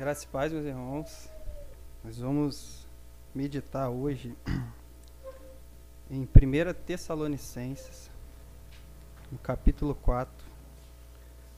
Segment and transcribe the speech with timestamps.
[0.00, 1.30] Graças e paz, meus irmãos.
[2.02, 2.86] Nós vamos
[3.34, 4.34] meditar hoje
[6.10, 6.26] em 1
[6.86, 8.10] Tessalonicenses,
[9.30, 10.32] no capítulo 4,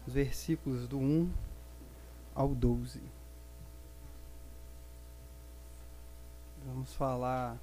[0.09, 1.33] os versículos do 1
[2.35, 3.01] ao 12.
[6.67, 7.57] Vamos falar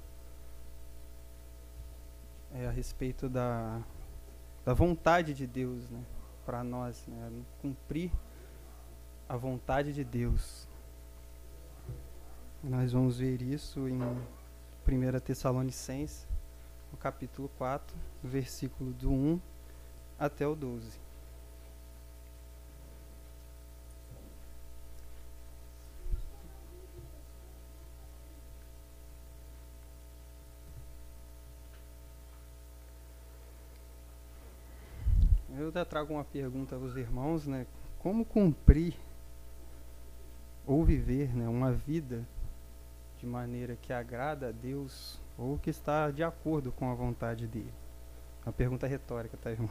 [2.54, 3.82] é, a respeito da,
[4.64, 6.02] da vontade de Deus né,
[6.46, 8.10] para nós, né, cumprir
[9.28, 10.69] a vontade de Deus.
[12.62, 16.28] Nós vamos ver isso em 1 Tessalonicenses,
[16.92, 19.40] no capítulo 4, versículo do 1
[20.18, 21.00] até o 12.
[35.58, 37.66] Eu até trago uma pergunta aos irmãos, né?
[37.98, 38.94] Como cumprir
[40.66, 42.22] ou viver né, uma vida
[43.20, 47.72] de maneira que agrada a Deus ou que está de acordo com a vontade dele?
[48.44, 49.70] Uma pergunta retórica, tá, irmãos?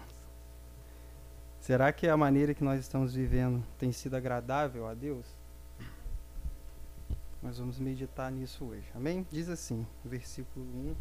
[1.59, 5.25] Será que a maneira que nós estamos vivendo tem sido agradável a Deus?
[7.42, 8.86] Nós vamos meditar nisso hoje.
[8.94, 9.25] Amém?
[9.31, 10.95] Diz assim, versículo 1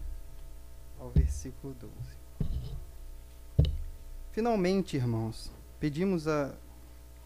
[1.00, 1.92] ao versículo 12.
[4.32, 6.54] Finalmente, irmãos, pedimos a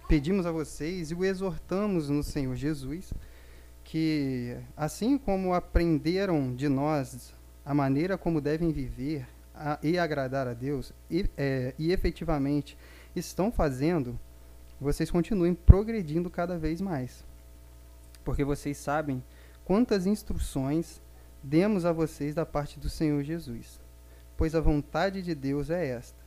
[0.09, 3.15] pedimos a vocês e o exortamos no Senhor Jesus
[3.85, 10.55] que, assim como aprenderam de nós a maneira como devem viver a, e agradar a
[10.55, 12.77] Deus, e, é, e efetivamente
[13.15, 14.19] estão fazendo,
[14.81, 17.25] vocês continuem progredindo cada vez mais.
[18.25, 19.23] Porque vocês sabem
[19.65, 21.01] quantas instruções
[21.43, 23.81] demos a vocês da parte do Senhor Jesus.
[24.37, 26.19] Pois a vontade de Deus é esta: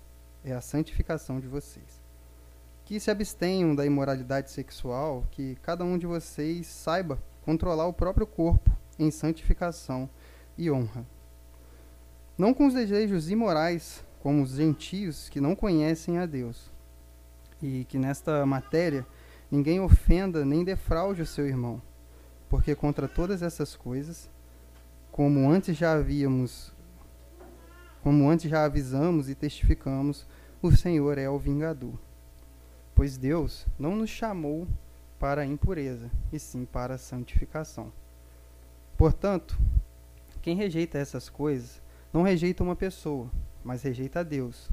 [0.44, 2.06] é a santificação de vocês
[2.86, 8.26] que se abstenham da imoralidade sexual, que cada um de vocês saiba controlar o próprio
[8.26, 10.10] corpo em santificação
[10.58, 11.06] e honra.
[12.38, 16.72] Não com os desejos imorais, como os gentios que não conhecem a Deus.
[17.62, 19.06] E que nesta matéria
[19.50, 21.82] ninguém ofenda nem defraude o seu irmão,
[22.50, 24.30] porque contra todas essas coisas,
[25.12, 26.74] como antes já havíamos,
[28.04, 30.28] como antes já avisamos e testificamos,
[30.62, 31.94] o Senhor é o vingador
[32.96, 34.66] pois Deus não nos chamou
[35.20, 37.92] para a impureza, e sim para a santificação.
[38.98, 39.58] Portanto,
[40.42, 41.82] quem rejeita essas coisas
[42.14, 43.30] não rejeita uma pessoa,
[43.64, 44.70] mas rejeita a Deus,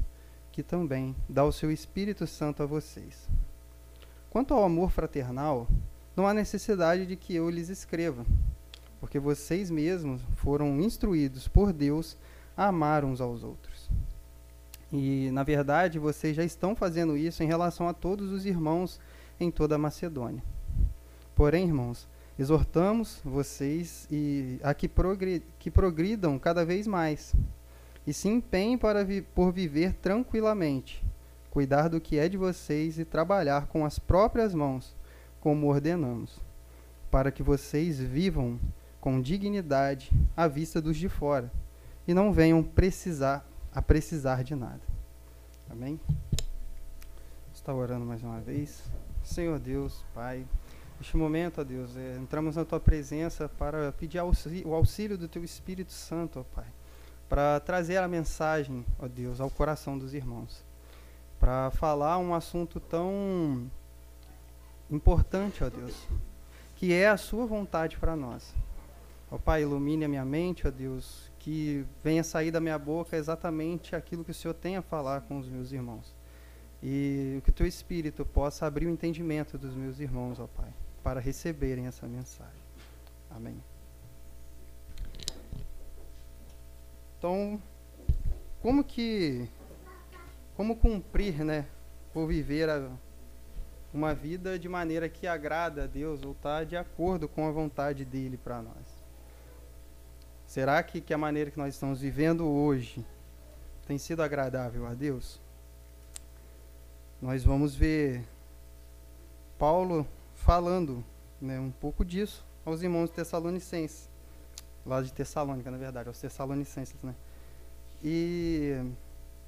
[0.51, 3.27] que também dá o seu Espírito Santo a vocês.
[4.29, 5.67] Quanto ao amor fraternal,
[6.15, 8.25] não há necessidade de que eu lhes escreva,
[8.99, 12.15] porque vocês mesmos foram instruídos por Deus
[12.55, 13.89] a amar uns aos outros.
[14.91, 18.99] E, na verdade, vocês já estão fazendo isso em relação a todos os irmãos
[19.39, 20.43] em toda a Macedônia.
[21.35, 22.07] Porém, irmãos,
[22.37, 27.33] exortamos vocês e a que, progri que progridam cada vez mais
[28.05, 31.03] e se empenhem para vi por viver tranquilamente,
[31.49, 34.95] cuidar do que é de vocês e trabalhar com as próprias mãos,
[35.39, 36.39] como ordenamos,
[37.09, 38.59] para que vocês vivam
[38.99, 41.51] com dignidade à vista dos de fora
[42.07, 44.81] e não venham precisar a precisar de nada.
[45.69, 45.99] Amém?
[47.53, 48.83] Está orando mais uma vez.
[49.23, 50.45] Senhor Deus, Pai,
[50.99, 55.27] neste momento, ó Deus, é, entramos na Tua presença para pedir auxílio, o auxílio do
[55.27, 56.67] Teu Espírito Santo, ó Pai,
[57.29, 60.63] para trazer a mensagem, ó Deus, ao coração dos irmãos,
[61.39, 63.69] para falar um assunto tão
[64.91, 65.95] importante, ó Deus,
[66.75, 68.53] que é a Sua vontade para nós.
[69.31, 73.95] Ó Pai, ilumine a minha mente, ó Deus, que venha sair da minha boca exatamente
[73.95, 76.13] aquilo que o Senhor tem a falar com os meus irmãos.
[76.85, 81.21] E que o teu Espírito possa abrir o entendimento dos meus irmãos, ó Pai, para
[81.21, 82.61] receberem essa mensagem.
[83.31, 83.55] Amém.
[87.17, 87.61] Então,
[88.61, 89.47] como que
[90.57, 91.65] como cumprir, né,
[92.13, 92.91] ou viver a,
[93.93, 98.03] uma vida de maneira que agrada a Deus ou está de acordo com a vontade
[98.03, 99.03] dele para nós?
[100.45, 103.05] Será que, que a maneira que nós estamos vivendo hoje
[103.87, 105.42] tem sido agradável a Deus?
[107.23, 108.21] Nós vamos ver
[109.57, 110.05] Paulo
[110.35, 111.01] falando
[111.39, 114.09] né, um pouco disso aos irmãos tessalonicenses,
[114.85, 117.15] lá de Tessalônica, na verdade, aos tessalonicenses, né?
[118.03, 118.75] E,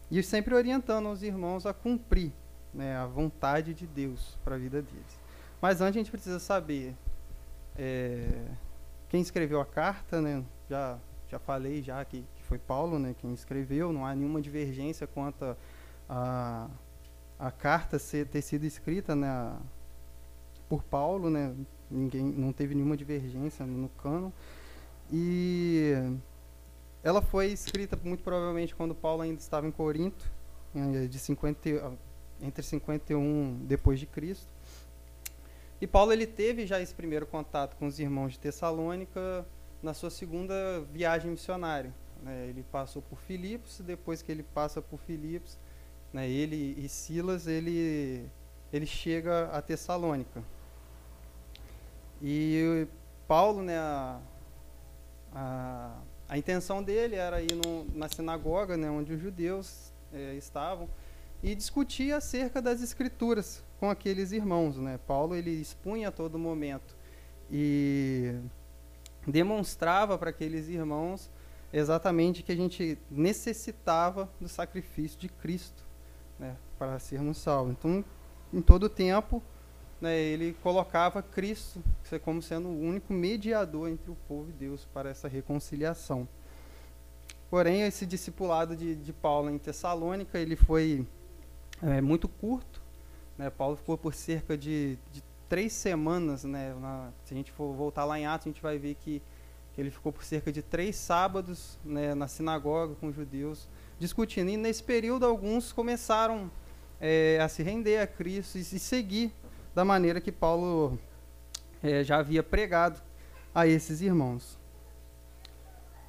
[0.09, 2.31] e sempre orientando os irmãos a cumprir
[2.73, 5.19] né, a vontade de Deus para a vida deles.
[5.61, 6.95] Mas antes a gente precisa saber
[7.77, 8.45] é,
[9.09, 10.45] quem escreveu a carta, né?
[10.69, 13.13] Já, já falei já que, que foi Paulo, né?
[13.19, 13.91] Quem escreveu.
[13.91, 15.57] Não há nenhuma divergência quanto a,
[16.07, 16.69] a
[17.51, 19.55] carta ser, ter sido escrita, né?
[20.67, 21.53] Por Paulo, né?
[21.89, 24.33] ninguém não teve nenhuma divergência no cano.
[25.11, 25.93] E
[27.03, 30.25] ela foi escrita muito provavelmente quando Paulo ainda estava em Corinto,
[31.09, 31.93] de 50,
[32.41, 34.47] entre 51 depois de Cristo.
[35.79, 39.45] E Paulo ele teve já esse primeiro contato com os irmãos de Tessalônica
[39.83, 41.93] na sua segunda viagem missionária.
[42.23, 42.47] Né?
[42.47, 45.57] Ele passou por Filipos, depois que ele passa por Filipos,
[46.15, 48.25] né, ele e Silas, ele,
[48.71, 50.41] ele chega a Tessalônica.
[52.21, 52.87] E
[53.27, 54.21] Paulo, né, a,
[55.33, 60.87] a, a intenção dele era ir no, na sinagoga, né, onde os judeus é, estavam,
[61.43, 64.77] e discutir acerca das escrituras com aqueles irmãos.
[64.77, 64.97] Né?
[65.05, 66.95] Paulo ele expunha a todo momento
[67.51, 68.35] e
[69.27, 71.29] demonstrava para aqueles irmãos
[71.73, 75.84] exatamente que a gente necessitava do sacrifício de Cristo
[76.39, 77.73] né, para sermos salvos.
[77.73, 78.03] Então,
[78.53, 79.41] em todo tempo,
[79.99, 81.81] né, ele colocava Cristo
[82.23, 86.27] como sendo o único mediador entre o povo e Deus para essa reconciliação.
[87.49, 91.05] Porém, esse discipulado de, de Paulo em Tessalônica, ele foi
[91.81, 92.81] é, muito curto.
[93.37, 93.49] Né?
[93.49, 96.43] Paulo ficou por cerca de, de três semanas.
[96.43, 96.73] Né?
[96.79, 99.21] Na, se a gente for voltar lá em Atos, a gente vai ver que
[99.77, 103.67] ele ficou por cerca de três sábados né, na sinagoga com os judeus,
[103.99, 104.49] discutindo.
[104.49, 106.49] E nesse período, alguns começaram
[106.99, 109.33] é, a se render a Cristo e se seguir
[109.73, 110.97] da maneira que Paulo
[111.83, 113.01] é, já havia pregado
[113.53, 114.57] a esses irmãos.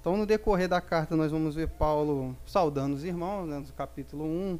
[0.01, 4.25] Então, no decorrer da carta, nós vamos ver Paulo saudando os irmãos, né, no capítulo
[4.25, 4.59] 1,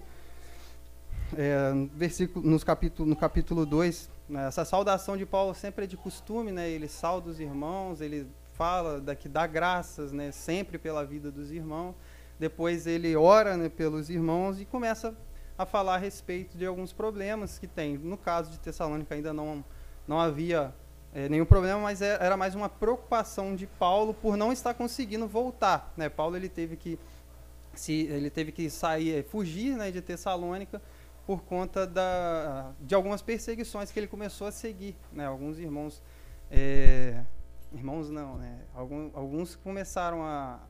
[1.37, 4.11] é, versículo, nos capítulo, no capítulo 2.
[4.29, 8.27] Né, essa saudação de Paulo sempre é de costume, né, ele sauda os irmãos, ele
[8.55, 11.95] fala daqui dá graças, né, sempre pela vida dos irmãos.
[12.39, 15.17] Depois ele ora né, pelos irmãos e começa
[15.57, 17.97] a falar a respeito de alguns problemas que tem.
[17.97, 19.65] No caso de Tessalônica ainda não
[20.07, 20.73] não havia
[21.13, 25.27] é, nenhum problema, mas é, era mais uma preocupação de Paulo por não estar conseguindo
[25.27, 25.93] voltar.
[25.97, 26.09] Né?
[26.09, 26.99] Paulo ele teve que
[27.75, 30.81] se ele teve que sair, fugir né, de Tessalônica
[31.27, 34.95] por conta da, de algumas perseguições que ele começou a seguir.
[35.13, 35.27] Né?
[35.27, 36.03] Alguns irmãos
[36.51, 37.25] é,
[37.73, 38.61] irmãos não, né?
[38.75, 40.61] Alguns, alguns começaram a,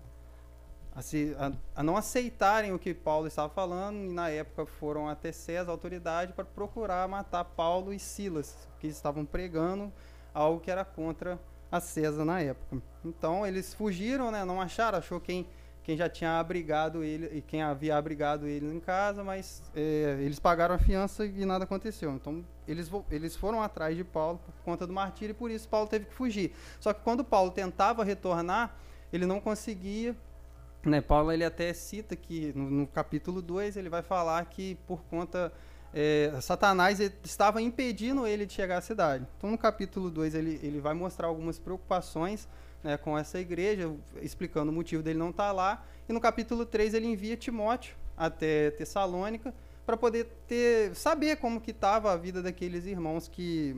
[0.96, 5.08] a, se, a, a, não aceitarem o que Paulo estava falando e na época foram
[5.08, 9.92] até César, a autoridade, para procurar matar Paulo e Silas, que estavam pregando
[10.32, 11.38] algo que era contra
[11.70, 12.82] a César na época.
[13.04, 14.44] Então eles fugiram, né?
[14.44, 15.46] Não acharam, achou quem
[15.86, 20.40] quem já tinha abrigado ele e quem havia abrigado ele em casa, mas é, eles
[20.40, 22.12] pagaram a fiança e nada aconteceu.
[22.12, 25.86] Então eles, eles foram atrás de Paulo por conta do martírio e por isso Paulo
[25.86, 26.52] teve que fugir.
[26.80, 28.74] Só que quando Paulo tentava retornar,
[29.12, 30.16] ele não conseguia.
[30.86, 31.00] Né?
[31.00, 35.52] Paulo ele até cita que no, no capítulo 2 ele vai falar que por conta
[35.92, 39.26] é, Satanás estava impedindo ele de chegar à cidade.
[39.36, 42.48] Então no capítulo 2 ele, ele vai mostrar algumas preocupações
[42.84, 43.92] né, com essa igreja,
[44.22, 45.84] explicando o motivo dele não estar tá lá.
[46.08, 49.52] E no capítulo 3 ele envia Timóteo até Tessalônica
[49.84, 53.76] para poder ter saber como que estava a vida daqueles irmãos que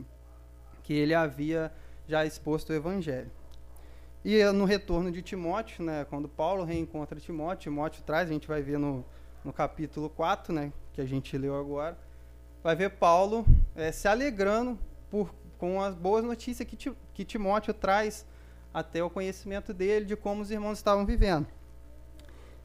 [0.83, 1.73] que ele havia
[2.07, 3.31] já exposto o evangelho.
[4.25, 8.61] E no retorno de Timóteo, né, quando Paulo reencontra Timóteo, Timóteo traz, a gente vai
[8.61, 9.05] ver no,
[9.45, 11.97] no capítulo 4, né, que a gente leu agora,
[12.63, 14.79] vai ver Paulo é, se alegrando
[15.11, 16.77] por, com as boas notícias que,
[17.15, 18.27] que Timóteo traz
[18.75, 21.47] até o conhecimento dele de como os irmãos estavam vivendo.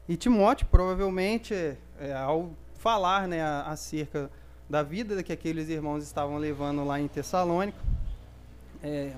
[0.08, 1.54] E Timóteo, provavelmente,
[1.98, 4.30] é, ao falar né, acerca
[4.68, 7.78] da vida que aqueles irmãos estavam levando lá em Tessalônica,
[8.82, 9.12] é,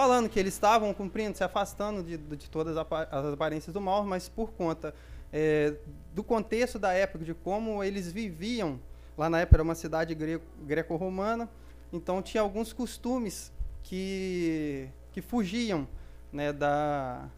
[0.00, 4.30] falando que eles estavam cumprindo, se afastando de, de todas as aparências do mal, mas
[4.30, 4.94] por conta
[5.30, 5.74] é,
[6.14, 8.80] do contexto da época, de como eles viviam,
[9.14, 10.16] lá na época era uma cidade
[10.64, 11.50] greco-romana,
[11.92, 13.52] então tinha alguns costumes
[13.82, 15.86] que, que fugiam
[16.32, 17.28] né, da,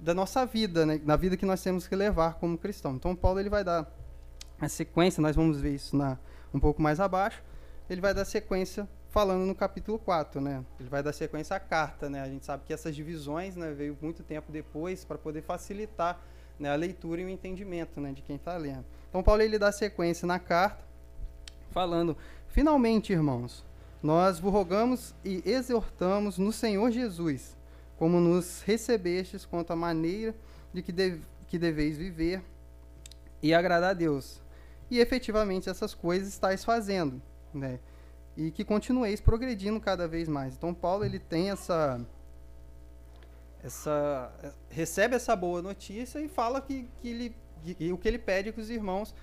[0.00, 2.96] da nossa vida, né, na vida que nós temos que levar como cristão.
[2.96, 3.88] Então, Paulo ele vai dar
[4.60, 6.18] a sequência, nós vamos ver isso na,
[6.52, 7.40] um pouco mais abaixo,
[7.88, 10.64] ele vai dar sequência falando no capítulo 4, né?
[10.80, 12.22] Ele vai dar sequência à carta, né?
[12.22, 16.18] A gente sabe que essas divisões, né, veio muito tempo depois para poder facilitar
[16.58, 18.86] né, a leitura e o entendimento, né, de quem está lendo.
[19.10, 20.82] Então Paulo ele dá sequência na carta,
[21.70, 22.16] falando:
[22.48, 23.62] finalmente, irmãos,
[24.02, 27.54] nós vos rogamos e exortamos no Senhor Jesus,
[27.98, 30.34] como nos recebestes quanto à maneira
[30.72, 32.42] de que, deve, que deveis viver
[33.42, 34.40] e agradar a Deus.
[34.90, 37.20] E efetivamente essas coisas estáis fazendo,
[37.52, 37.78] né?
[38.36, 40.54] E que continueis progredindo cada vez mais.
[40.54, 42.00] Então Paulo ele tem essa
[43.62, 44.32] essa
[44.68, 48.52] recebe essa boa notícia e fala que, que ele que, o que ele pede é
[48.52, 49.14] que os irmãos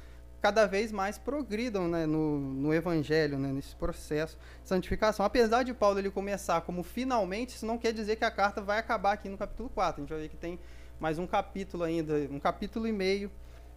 [0.42, 5.26] cada vez mais progridam né, no, no evangelho, né, nesse processo de santificação.
[5.26, 8.80] Apesar de Paulo ele começar como finalmente, isso não quer dizer que a carta vai
[8.80, 10.02] acabar aqui no capítulo 4.
[10.02, 10.60] A gente vai ver que tem
[11.00, 13.32] mais um capítulo ainda, um capítulo e meio,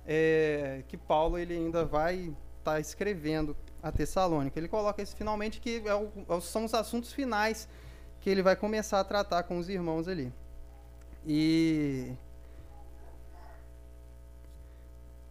[0.07, 2.17] é, que Paulo ele ainda vai
[2.59, 4.59] estar tá escrevendo a Tessalônica.
[4.59, 7.69] Ele coloca esse finalmente que é o, é são os assuntos finais
[8.21, 10.33] que ele vai começar a tratar com os irmãos ali.
[11.27, 12.12] E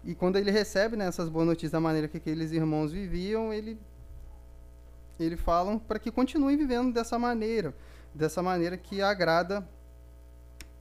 [0.03, 3.79] e quando ele recebe né, essas boas notícias da maneira que aqueles irmãos viviam, ele
[5.19, 7.73] ele falam para que continuem vivendo dessa maneira,
[8.13, 9.67] dessa maneira que agrada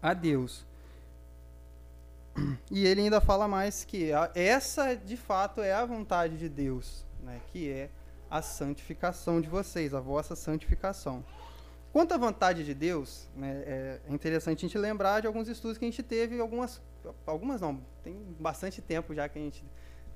[0.02, 0.64] a Deus.
[2.70, 7.40] E ele ainda fala mais que essa de fato é a vontade de Deus, né,
[7.52, 7.90] que é
[8.30, 11.24] a santificação de vocês, a vossa santificação.
[11.92, 15.84] Quanto à vontade de Deus, né, é interessante a gente lembrar de alguns estudos que
[15.84, 16.80] a gente teve, algumas,
[17.26, 19.64] algumas não, tem bastante tempo já que a gente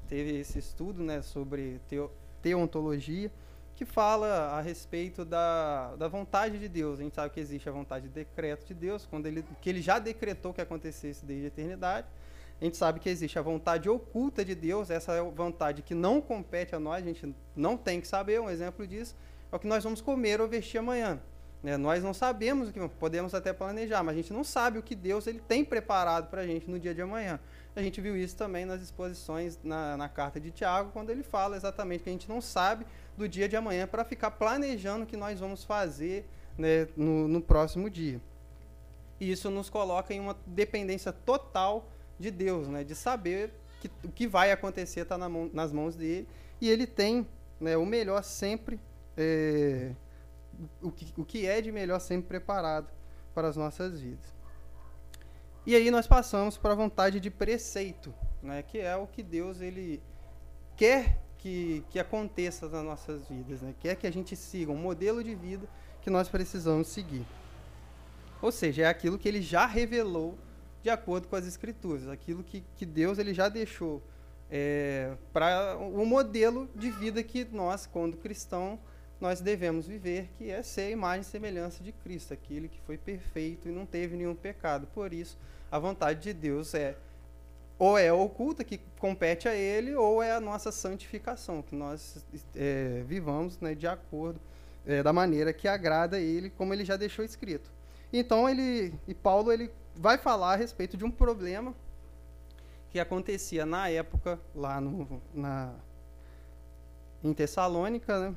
[0.08, 3.32] teve esse estudo né, sobre teo, teontologia,
[3.74, 7.00] que fala a respeito da, da vontade de Deus.
[7.00, 9.82] A gente sabe que existe a vontade de decreto de Deus, quando ele, que ele
[9.82, 12.06] já decretou que acontecesse desde a eternidade.
[12.60, 16.20] A gente sabe que existe a vontade oculta de Deus, essa é vontade que não
[16.20, 18.40] compete a nós, a gente não tem que saber.
[18.40, 19.14] Um exemplo disso
[19.52, 21.20] é o que nós vamos comer ou vestir amanhã.
[21.62, 21.76] Né?
[21.76, 24.94] Nós não sabemos o que podemos até planejar, mas a gente não sabe o que
[24.94, 27.40] Deus ele tem preparado para a gente no dia de amanhã.
[27.74, 31.56] A gente viu isso também nas exposições na, na carta de Tiago, quando ele fala
[31.56, 35.16] exatamente que a gente não sabe do dia de amanhã para ficar planejando o que
[35.16, 38.20] nós vamos fazer né, no, no próximo dia.
[39.18, 44.10] E isso nos coloca em uma dependência total de Deus, né, de saber que o
[44.10, 46.28] que vai acontecer está na mão, nas mãos dele
[46.60, 47.26] e ele tem
[47.60, 48.80] né, o melhor sempre
[49.16, 49.92] é,
[50.80, 52.88] o que, o que é de melhor sempre preparado
[53.34, 54.32] para as nossas vidas.
[55.66, 59.60] E aí nós passamos para a vontade de preceito, né, que é o que Deus
[59.60, 60.02] ele
[60.76, 65.22] quer que, que aconteça nas nossas vidas, né, quer que a gente siga um modelo
[65.24, 65.66] de vida
[66.02, 67.26] que nós precisamos seguir.
[68.42, 70.38] Ou seja, é aquilo que ele já revelou
[70.84, 74.02] de acordo com as escrituras, aquilo que, que Deus ele já deixou
[74.50, 78.78] é, para o um modelo de vida que nós, quando cristãos,
[79.18, 82.98] nós devemos viver, que é ser a imagem e semelhança de Cristo, aquele que foi
[82.98, 84.86] perfeito e não teve nenhum pecado.
[84.88, 85.38] Por isso,
[85.72, 86.94] a vontade de Deus é
[87.78, 92.22] ou é oculta, que compete a Ele, ou é a nossa santificação, que nós
[92.54, 94.38] é, vivamos né, de acordo
[94.86, 97.72] é, da maneira que agrada a Ele, como Ele já deixou escrito.
[98.12, 101.74] Então, ele e Paulo ele vai falar a respeito de um problema
[102.90, 105.74] que acontecia na época lá no, na,
[107.22, 108.36] em Tessalônica, né?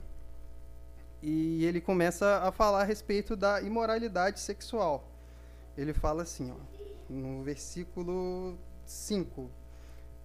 [1.22, 5.12] e ele começa a falar a respeito da imoralidade sexual.
[5.78, 6.56] Ele fala assim, ó,
[7.10, 9.50] no versículo 5.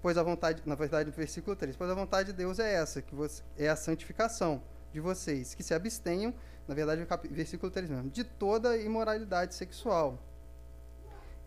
[0.01, 3.01] Pois a vontade, na verdade, no versículo 3, pois a vontade de Deus é essa,
[3.01, 4.63] que você, é a santificação
[4.93, 6.35] de vocês, que se abstenham,
[6.67, 10.19] na verdade, versículo 3 mesmo, de toda imoralidade sexual.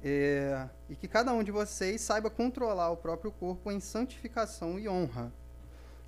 [0.04, 4.88] É, e que cada um de vocês saiba controlar o próprio corpo em santificação e
[4.88, 5.32] honra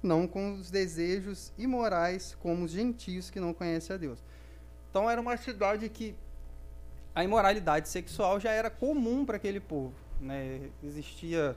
[0.01, 4.24] não com os desejos imorais como os gentios que não conhecem a Deus.
[4.89, 6.15] Então era uma cidade que
[7.13, 9.94] a imoralidade sexual já era comum para aquele povo.
[10.20, 10.70] Né?
[10.84, 11.56] Existia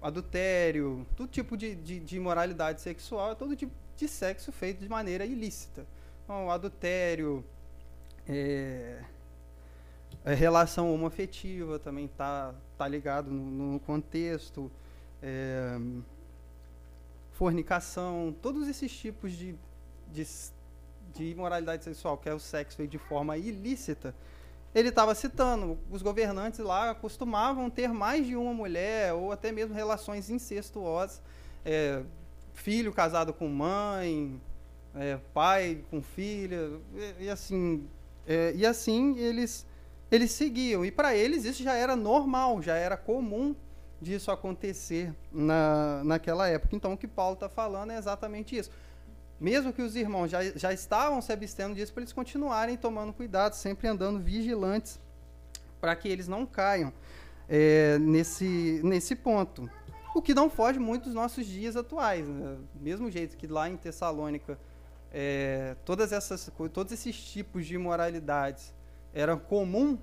[0.00, 5.24] adultério, todo tipo de, de, de, imoralidade sexual, todo tipo de sexo feito de maneira
[5.24, 5.86] ilícita.
[6.24, 7.44] Então, adultério,
[8.26, 9.02] é,
[10.24, 14.70] a relação homoafetiva também está tá ligado no, no contexto.
[15.22, 15.78] É,
[17.32, 19.56] fornicação, todos esses tipos de,
[20.12, 20.26] de,
[21.12, 24.14] de imoralidade sexual, que é o sexo feito de forma ilícita,
[24.74, 29.74] ele estava citando, os governantes lá costumavam ter mais de uma mulher, ou até mesmo
[29.74, 31.20] relações incestuosas,
[31.64, 32.02] é,
[32.54, 34.40] filho casado com mãe,
[34.94, 37.86] é, pai com filha, e, e assim,
[38.26, 39.66] é, e assim eles,
[40.12, 40.84] eles seguiam.
[40.84, 43.56] E para eles isso já era normal, já era comum
[43.98, 46.76] disso acontecer na, naquela época.
[46.76, 48.70] Então, o que Paulo está falando é exatamente isso.
[49.40, 53.54] Mesmo que os irmãos já, já estavam se abstendo disso, para eles continuarem tomando cuidado,
[53.54, 55.00] sempre andando vigilantes,
[55.80, 56.92] para que eles não caiam
[57.48, 59.68] é, nesse, nesse ponto.
[60.14, 62.28] O que não foge muito dos nossos dias atuais.
[62.28, 62.58] Né?
[62.74, 64.58] Mesmo jeito que lá em Tessalônica,
[65.10, 68.74] é, todas essas, todos esses tipos de imoralidades
[69.14, 69.98] eram comum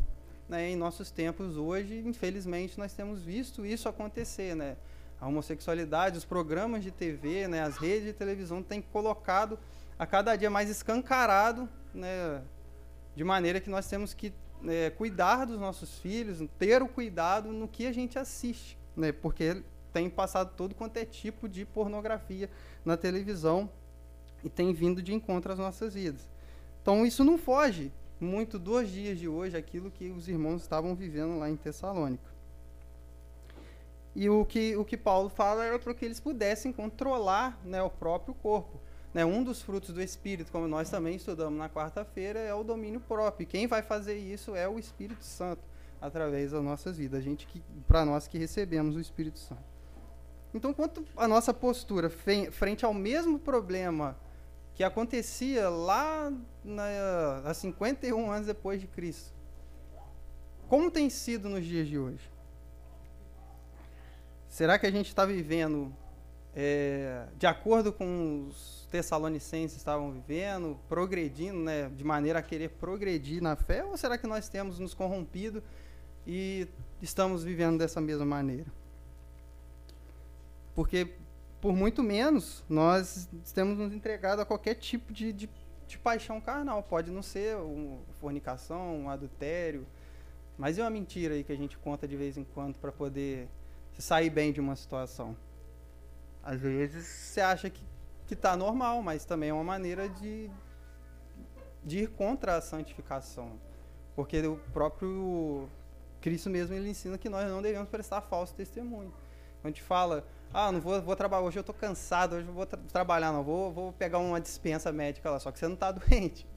[0.48, 4.78] né, em nossos tempos hoje, infelizmente, nós temos visto isso acontecer, né?
[5.22, 9.60] A homossexualidade, os programas de TV, né, as redes de televisão têm colocado
[9.98, 12.42] a cada dia mais escancarado, né,
[13.16, 14.34] de maneira que nós temos que
[14.66, 19.62] é, cuidar dos nossos filhos, ter o cuidado no que a gente assiste, né, porque
[19.92, 22.50] tem passado todo quanto é tipo de pornografia
[22.86, 23.70] na televisão
[24.44, 26.28] e tem vindo de encontro às nossas vidas.
[26.82, 31.38] Então isso não foge muito dos dias de hoje, aquilo que os irmãos estavam vivendo
[31.40, 32.30] lá em Tessalônica.
[34.16, 37.90] E o que, o que Paulo fala era para que eles pudessem controlar né, o
[37.90, 38.80] próprio corpo.
[39.14, 43.00] Né, um dos frutos do Espírito, como nós também estudamos na quarta-feira, é o domínio
[43.00, 43.48] próprio.
[43.48, 45.64] Quem vai fazer isso é o Espírito Santo,
[46.02, 47.20] através das nossas vidas.
[47.20, 49.64] A gente que, para nós que recebemos o Espírito Santo.
[50.54, 54.18] Então, quanto a nossa postura frente ao mesmo problema
[54.80, 56.32] que acontecia lá
[56.64, 59.34] na, há 51 anos depois de Cristo,
[60.70, 62.32] como tem sido nos dias de hoje?
[64.48, 65.94] Será que a gente está vivendo
[66.56, 73.42] é, de acordo com os tessalonicenses estavam vivendo, progredindo, né, de maneira a querer progredir
[73.42, 75.62] na fé, ou será que nós temos nos corrompido
[76.26, 76.70] e
[77.02, 78.72] estamos vivendo dessa mesma maneira?
[80.74, 81.16] Porque,
[81.62, 85.50] por muito menos, nós temos nos entregado a qualquer tipo de, de,
[85.88, 86.82] de paixão carnal.
[86.84, 89.86] Pode não ser uma fornicação, um adultério,
[90.58, 93.48] mas é uma mentira aí que a gente conta de vez em quando para poder
[93.98, 95.36] sair bem de uma situação.
[96.42, 97.84] Às vezes você acha que
[98.30, 100.52] que está normal, mas também é uma maneira de,
[101.84, 103.60] de ir contra a santificação.
[104.16, 105.68] Porque o próprio
[106.22, 109.10] Cristo mesmo ele ensina que nós não devemos prestar falso testemunho.
[109.10, 112.54] Quando a gente fala, ah, não vou, vou trabalhar, hoje eu estou cansado, hoje eu
[112.54, 115.76] vou tra trabalhar, não, vou, vou pegar uma dispensa médica lá, só que você não
[115.76, 116.48] está doente.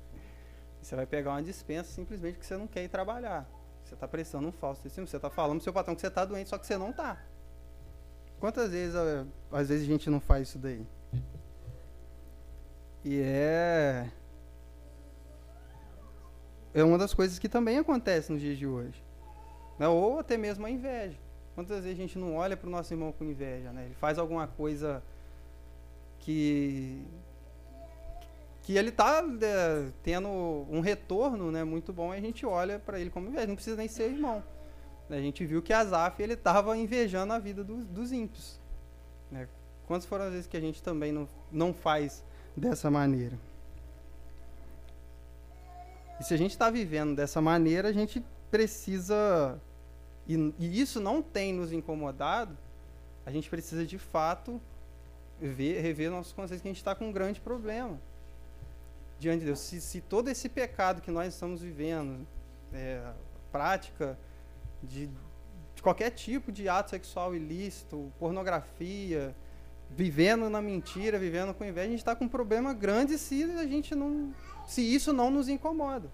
[0.81, 3.49] Você vai pegar uma dispensa simplesmente porque você não quer ir trabalhar.
[3.85, 6.25] Você está prestando um falso testemunho, você está falando pro seu patrão que você está
[6.25, 7.19] doente, só que você não está.
[8.41, 8.97] Quantas vezes,
[9.53, 10.85] às vezes a gente não faz isso daí?
[13.05, 14.11] E é.
[16.75, 19.05] É uma das coisas que também acontece nos dias de hoje.
[19.79, 19.87] Né?
[19.87, 21.19] Ou até mesmo a inveja.
[21.55, 23.73] Quantas vezes a gente não olha para o nosso irmão com inveja?
[23.73, 23.85] Né?
[23.87, 25.03] Ele faz alguma coisa
[26.19, 27.05] que.
[28.63, 32.99] que ele está é, tendo um retorno né, muito bom e a gente olha para
[32.99, 33.47] ele como inveja.
[33.47, 34.43] Não precisa nem ser irmão.
[35.11, 38.59] A gente viu que Azaf ele estava invejando a vida do, dos ímpios.
[39.31, 39.47] Né?
[39.87, 42.25] Quantas foram as vezes que a gente também não, não faz
[42.57, 43.39] dessa maneira.
[46.19, 49.61] E se a gente está vivendo dessa maneira, a gente precisa,
[50.27, 52.57] e, e, isso não tem nos incomodado,
[53.27, 54.61] a gente precisa de fato
[55.41, 57.99] ver, rever nossos conceitos, que a gente está com um grande problema
[59.19, 59.61] diante de Deus.
[59.61, 62.27] Se, se todo esse pecado que nós estamos vivendo,
[62.73, 63.03] é,
[63.51, 64.19] prática
[64.83, 65.09] de,
[65.75, 69.35] de qualquer tipo de ato sexual ilícito, pornografia,
[69.91, 73.67] vivendo na mentira, vivendo com inveja, a gente está com um problema grande se a
[73.67, 74.33] gente não,
[74.67, 76.11] se isso não nos incomoda.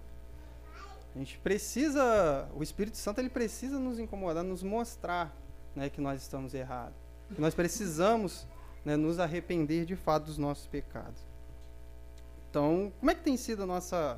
[1.19, 5.35] A gente precisa, o Espírito Santo ele precisa nos incomodar, nos mostrar,
[5.75, 6.95] né, que nós estamos errados,
[7.35, 8.47] que nós precisamos,
[8.85, 11.21] né, nos arrepender de fato dos nossos pecados.
[12.49, 14.17] Então, como é que tem sido a nossa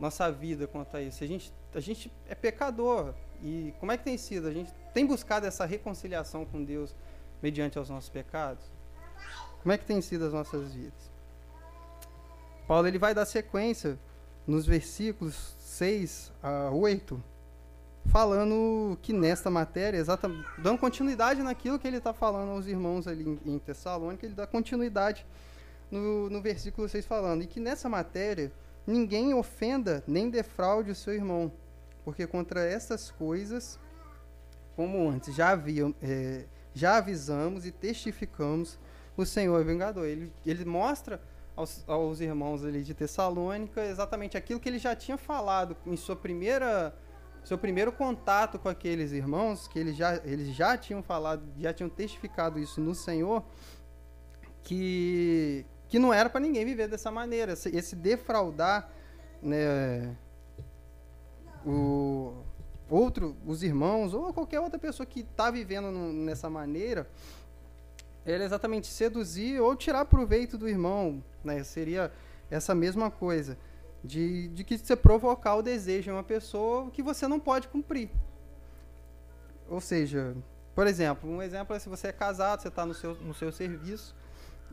[0.00, 1.22] nossa vida quanto a isso?
[1.22, 4.48] A gente a gente é pecador e como é que tem sido?
[4.48, 6.96] A gente tem buscado essa reconciliação com Deus
[7.42, 8.64] mediante aos nossos pecados?
[9.60, 11.12] Como é que tem sido as nossas vidas?
[12.66, 13.98] Paulo ele vai dar sequência
[14.46, 17.22] nos versículos 6 a 8,
[18.06, 23.24] falando que nesta matéria, exatamente, dando continuidade naquilo que ele está falando aos irmãos ali
[23.24, 25.24] em, em Tessalônica, ele dá continuidade
[25.90, 28.52] no, no versículo 6 falando, e que nessa matéria
[28.86, 31.50] ninguém ofenda nem defraude o seu irmão,
[32.04, 33.78] porque contra essas coisas,
[34.76, 38.78] como antes já haviam, é, já avisamos e testificamos
[39.16, 40.06] o Senhor é vingador.
[40.06, 41.20] Ele, ele mostra
[41.56, 46.16] aos, aos irmãos ali de Tessalônica exatamente aquilo que ele já tinha falado em sua
[46.16, 46.94] primeira
[47.44, 51.90] seu primeiro contato com aqueles irmãos, que eles já, eles já tinham falado, já tinham
[51.90, 53.42] testificado isso no Senhor,
[54.62, 57.54] que, que não era para ninguém viver dessa maneira.
[57.54, 58.88] Esse, esse defraudar
[59.42, 60.16] né,
[61.66, 62.32] o,
[62.88, 67.08] outro, os irmãos, ou qualquer outra pessoa que está vivendo nessa maneira,
[68.24, 71.22] era exatamente seduzir ou tirar proveito do irmão.
[71.42, 71.62] Né?
[71.64, 72.12] Seria
[72.50, 73.58] essa mesma coisa.
[74.04, 78.10] De, de que você provocar o desejo em uma pessoa que você não pode cumprir.
[79.68, 80.36] Ou seja,
[80.74, 83.52] por exemplo, um exemplo é se você é casado, você está no seu, no seu
[83.52, 84.14] serviço,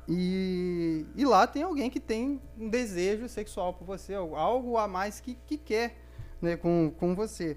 [0.08, 5.20] e, e lá tem alguém que tem um desejo sexual por você, algo a mais
[5.20, 5.96] que, que quer
[6.42, 7.56] né, com, com você.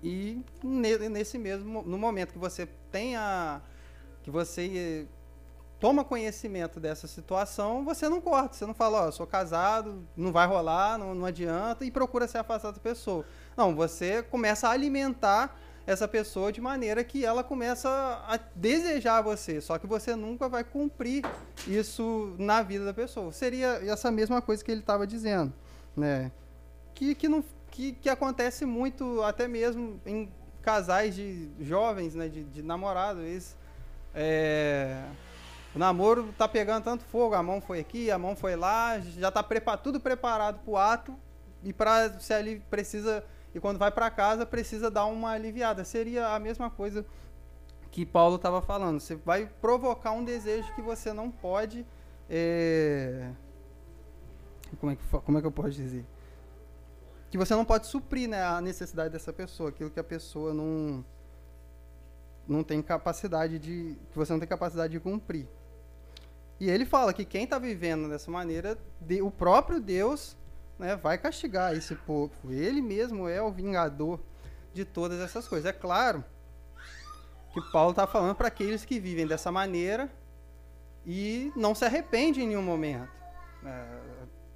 [0.00, 3.60] E nesse mesmo, no momento que você tem a,
[4.22, 5.06] que você
[5.82, 10.30] toma conhecimento dessa situação, você não corta, você não fala, ó, oh, sou casado, não
[10.30, 13.24] vai rolar, não, não adianta, e procura se afastar da pessoa.
[13.56, 17.88] Não, você começa a alimentar essa pessoa de maneira que ela começa
[18.28, 21.24] a desejar você, só que você nunca vai cumprir
[21.66, 23.32] isso na vida da pessoa.
[23.32, 25.52] Seria essa mesma coisa que ele estava dizendo,
[25.96, 26.30] né?
[26.94, 30.30] Que, que, não, que, que acontece muito até mesmo em
[30.62, 32.28] casais de jovens, né?
[32.28, 33.56] De, de namorados, eles,
[34.14, 35.04] é,
[35.74, 39.30] o namoro tá pegando tanto fogo, a mão foi aqui, a mão foi lá, já
[39.30, 39.42] tá
[39.76, 41.14] tudo preparado para o ato
[41.62, 45.84] e para se ali precisa e quando vai para casa precisa dar uma aliviada.
[45.84, 47.04] Seria a mesma coisa
[47.90, 48.98] que Paulo estava falando.
[48.98, 51.86] Você vai provocar um desejo que você não pode.
[52.28, 53.30] É...
[54.80, 56.04] Como, é que, como é que eu posso dizer?
[57.30, 61.04] Que você não pode suprir né, a necessidade dessa pessoa, aquilo que a pessoa não,
[62.46, 63.96] não tem capacidade de.
[64.10, 65.48] que você não tem capacidade de cumprir.
[66.60, 70.36] E ele fala que quem está vivendo dessa maneira, de, o próprio Deus
[70.78, 72.32] né, vai castigar esse povo.
[72.50, 74.20] Ele mesmo é o vingador
[74.72, 75.68] de todas essas coisas.
[75.68, 76.24] É claro
[77.52, 80.10] que Paulo está falando para aqueles que vivem dessa maneira
[81.04, 83.10] e não se arrependem em nenhum momento.
[83.64, 83.98] É,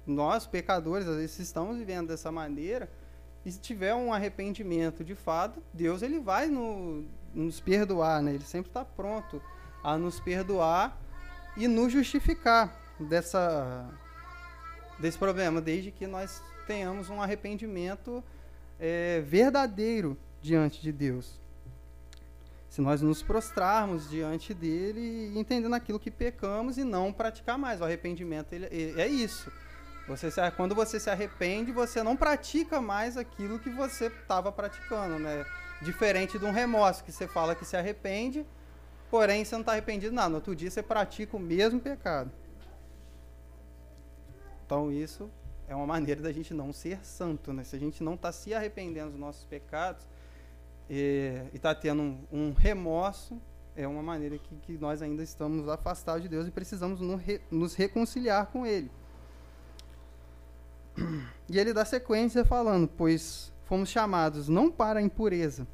[0.05, 2.89] nós, pecadores, às vezes estamos vivendo dessa maneira
[3.45, 8.33] e se tiver um arrependimento de fato, Deus ele vai no, nos perdoar, né?
[8.33, 9.41] Ele sempre está pronto
[9.83, 10.99] a nos perdoar
[11.55, 13.89] e nos justificar dessa
[14.99, 18.23] desse problema, desde que nós tenhamos um arrependimento
[18.79, 21.39] é, verdadeiro diante de Deus.
[22.69, 27.79] Se nós nos prostrarmos diante dele, entendendo aquilo que pecamos e não praticar mais.
[27.79, 28.65] O arrependimento ele,
[28.99, 29.51] é isso.
[30.07, 35.19] Você se, quando você se arrepende, você não pratica mais aquilo que você estava praticando,
[35.19, 35.45] né?
[35.81, 38.45] Diferente de um remorso, que você fala que se arrepende,
[39.11, 40.29] porém você não está arrependido nada.
[40.29, 42.31] No outro dia você pratica o mesmo pecado.
[44.65, 45.29] Então isso
[45.67, 47.63] é uma maneira da gente não ser santo, né?
[47.63, 50.07] Se a gente não está se arrependendo dos nossos pecados
[50.89, 53.39] e está tendo um, um, remorso,
[53.75, 57.41] é uma maneira que, que, nós ainda estamos afastados de Deus e precisamos no re,
[57.51, 58.89] nos reconciliar com Ele.
[61.49, 65.67] E ele dá sequência falando, pois fomos chamados não para a impureza,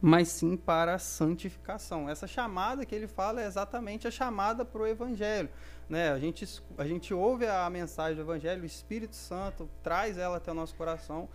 [0.00, 2.10] mas sim para a santificação.
[2.10, 5.48] Essa chamada que ele fala é exatamente a chamada para o Evangelho.
[5.88, 6.10] Né?
[6.10, 10.50] A, gente, a gente ouve a mensagem do Evangelho, o Espírito Santo traz ela até
[10.50, 11.28] o nosso coração,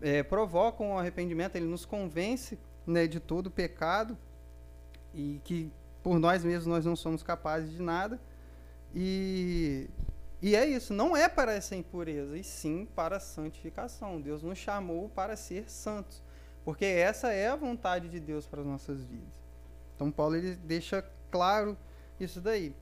[0.00, 4.16] é, provoca um arrependimento, ele nos convence né, de todo o pecado
[5.14, 5.70] e que
[6.02, 8.18] por nós mesmos nós não somos capazes de nada.
[8.94, 9.88] E,
[10.42, 14.20] e é isso, não é para essa impureza, e sim para a santificação.
[14.20, 16.20] Deus nos chamou para ser santos.
[16.64, 19.40] Porque essa é a vontade de Deus para as nossas vidas.
[19.94, 21.78] Então Paulo ele deixa claro
[22.18, 22.74] isso daí.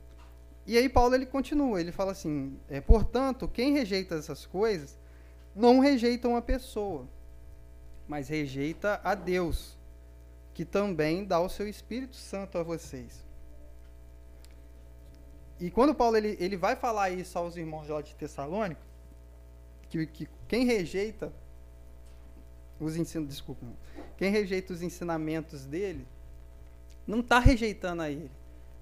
[0.67, 4.99] E aí Paulo ele continua, ele fala assim: é, portanto, quem rejeita essas coisas
[5.55, 7.07] não rejeita uma pessoa,
[8.09, 9.77] mas rejeita a Deus,
[10.55, 13.23] que também dá o seu Espírito Santo a vocês.
[15.61, 18.81] E quando Paulo ele, ele vai falar isso aos irmãos lá de Tessalônica,
[19.91, 21.33] que, que quem rejeita
[22.81, 23.77] os ensinos, desculpa, não.
[24.17, 26.07] quem rejeita os ensinamentos dele,
[27.07, 28.31] não está rejeitando a ele,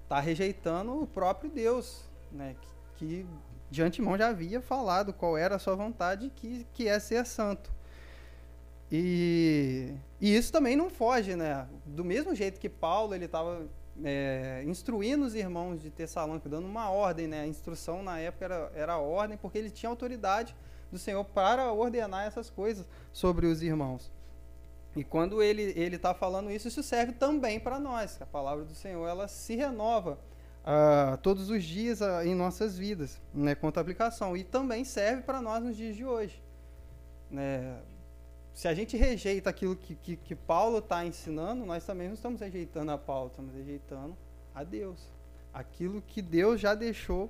[0.03, 2.55] está rejeitando o próprio Deus, né,
[2.95, 3.25] que, que,
[3.69, 7.69] de antemão já havia falado qual era a sua vontade, que, que é ser santo.
[8.91, 11.67] E, e isso também não foge, né?
[11.85, 13.67] Do mesmo jeito que Paulo ele estava
[14.03, 17.41] é, instruindo os irmãos de Tessalônica, dando uma ordem, né?
[17.41, 20.55] A instrução na época era, era a ordem, porque ele tinha autoridade
[20.91, 24.11] do Senhor para ordenar essas coisas sobre os irmãos.
[24.95, 28.21] E quando ele ele está falando isso, isso serve também para nós.
[28.21, 30.17] A palavra do Senhor ela se renova
[30.63, 34.35] uh, todos os dias uh, em nossas vidas, né, quanto à aplicação.
[34.35, 36.41] E também serve para nós nos dias de hoje.
[37.29, 37.77] Né?
[38.59, 42.41] Se a gente rejeita aquilo que, que, que Paulo está ensinando, nós também não estamos
[42.41, 44.17] rejeitando a Paulo, estamos rejeitando
[44.53, 44.99] a Deus.
[45.53, 47.29] Aquilo que Deus já deixou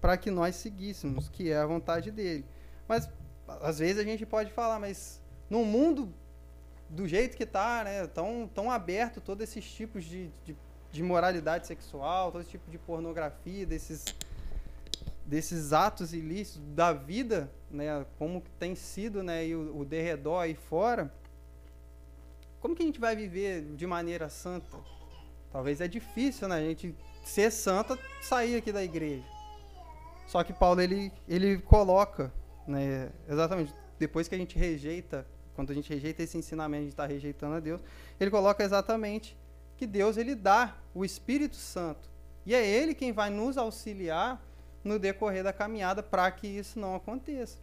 [0.00, 2.46] para que nós seguíssemos, que é a vontade dele.
[2.88, 3.10] Mas
[3.60, 6.10] às vezes a gente pode falar, mas no mundo
[6.88, 10.56] do jeito que está, né, tão, tão aberto todos esses tipos de, de,
[10.90, 14.02] de, moralidade sexual, todo esse tipo de pornografia, desses,
[15.30, 20.54] desses atos ilícitos da vida, né, como tem sido né, e o, o derredor aí
[20.54, 21.10] fora,
[22.60, 24.76] como que a gente vai viver de maneira santa?
[25.50, 29.24] Talvez é difícil, né, a gente ser santa, sair aqui da igreja.
[30.26, 32.32] Só que Paulo ele, ele coloca
[32.70, 33.10] né?
[33.28, 33.74] Exatamente.
[33.98, 37.56] Depois que a gente rejeita, quando a gente rejeita esse ensinamento, a gente está rejeitando
[37.56, 37.82] a Deus.
[38.18, 39.36] Ele coloca exatamente
[39.76, 42.08] que Deus ele dá o Espírito Santo.
[42.46, 44.42] E é Ele quem vai nos auxiliar
[44.82, 47.58] no decorrer da caminhada para que isso não aconteça.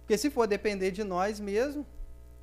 [0.00, 1.86] Porque se for depender de nós mesmos,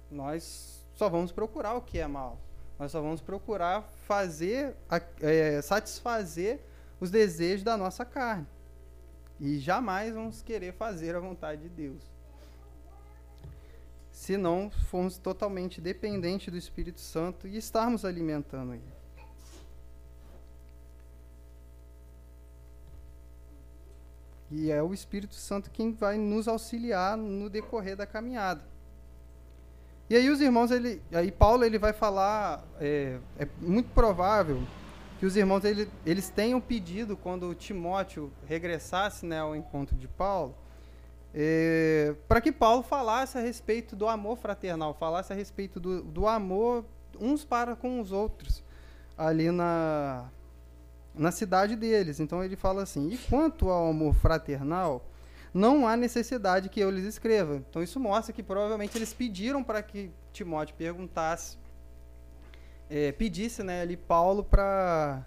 [0.09, 2.39] nós só vamos procurar o que é mal.
[2.77, 4.75] Nós só vamos procurar fazer,
[5.21, 6.59] é, satisfazer
[6.99, 8.47] os desejos da nossa carne.
[9.39, 12.03] E jamais vamos querer fazer a vontade de Deus.
[14.11, 18.94] Se não formos totalmente dependentes do Espírito Santo e estarmos alimentando Ele.
[24.51, 28.63] E é o Espírito Santo quem vai nos auxiliar no decorrer da caminhada.
[30.07, 34.61] E aí os irmãos, ele, aí Paulo ele vai falar, é, é muito provável
[35.19, 40.55] que os irmãos ele, eles tenham pedido quando Timóteo regressasse né, ao encontro de Paulo,
[41.33, 46.27] é, para que Paulo falasse a respeito do amor fraternal, falasse a respeito do, do
[46.27, 46.85] amor
[47.19, 48.63] uns para com os outros
[49.17, 50.29] ali na,
[51.17, 52.19] na cidade deles.
[52.19, 55.05] Então ele fala assim: e quanto ao amor fraternal,
[55.53, 57.55] não há necessidade que eu lhes escreva.
[57.69, 61.57] Então isso mostra que provavelmente eles pediram para que Timóteo perguntasse,
[62.89, 65.25] é, pedisse né, ali Paulo para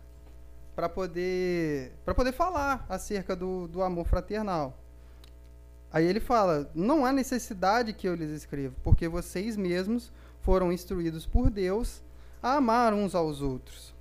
[0.77, 4.79] para poder para poder falar acerca do, do amor fraternal.
[5.91, 11.27] Aí ele fala: não há necessidade que eu lhes escreva, porque vocês mesmos foram instruídos
[11.27, 12.03] por Deus
[12.43, 13.98] a amar uns aos outros.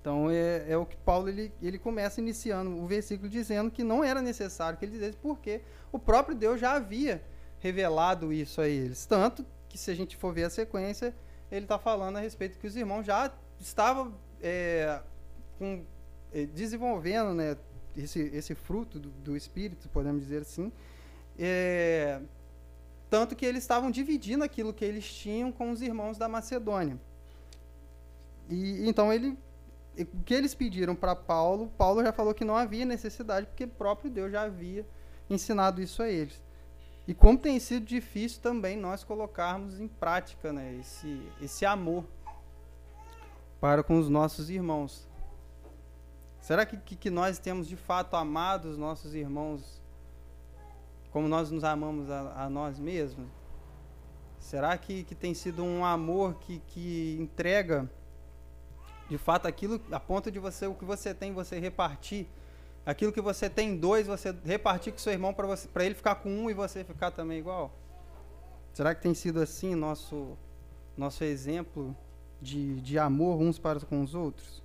[0.00, 4.02] Então é, é o que Paulo ele, ele começa iniciando o versículo dizendo que não
[4.02, 5.60] era necessário que ele dissesse, porque
[5.92, 7.22] o próprio Deus já havia
[7.60, 9.04] revelado isso a eles.
[9.06, 11.14] Tanto que, se a gente for ver a sequência,
[11.50, 15.00] ele está falando a respeito que os irmãos já estavam é,
[15.58, 15.84] com,
[16.32, 17.56] é, desenvolvendo né,
[17.96, 20.72] esse, esse fruto do, do Espírito, podemos dizer assim.
[21.38, 22.20] É,
[23.10, 26.98] tanto que eles estavam dividindo aquilo que eles tinham com os irmãos da Macedônia.
[28.48, 29.36] E então ele
[30.02, 34.10] o que eles pediram para Paulo, Paulo já falou que não havia necessidade, porque próprio
[34.10, 34.86] Deus já havia
[35.28, 36.42] ensinado isso a eles.
[37.06, 42.04] E como tem sido difícil também nós colocarmos em prática né, esse, esse amor
[43.60, 45.08] para com os nossos irmãos.
[46.38, 49.82] Será que, que, que nós temos de fato amado os nossos irmãos
[51.10, 53.28] como nós nos amamos a, a nós mesmos?
[54.38, 57.90] Será que, que tem sido um amor que, que entrega
[59.08, 62.26] de fato aquilo a ponto de você o que você tem você repartir.
[62.84, 66.16] Aquilo que você tem dois você repartir com seu irmão para você para ele ficar
[66.16, 67.72] com um e você ficar também igual.
[68.72, 70.36] Será que tem sido assim nosso
[70.96, 71.96] nosso exemplo
[72.40, 74.62] de, de amor uns para com os outros?